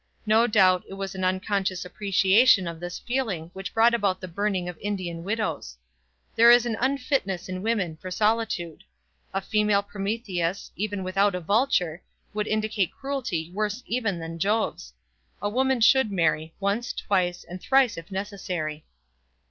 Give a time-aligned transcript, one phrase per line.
[0.25, 4.67] No doubt it was an unconscious appreciation of this feeling which brought about the burning
[4.67, 5.77] of Indian widows.
[6.35, 8.83] There is an unfitness in women for solitude.
[9.31, 12.01] A female Prometheus, even without a vulture,
[12.33, 14.91] would indicate cruelty worse even than Jove's.
[15.39, 18.83] A woman should marry, once, twice, and thrice if necessary."